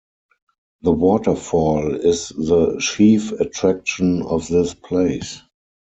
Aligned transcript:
The 0.81 0.91
waterfall 0.93 1.93
is 1.93 2.29
the 2.29 2.77
chief 2.79 3.31
attraction 3.33 4.23
of 4.23 4.47
this 4.47 4.73
place. 4.73 5.43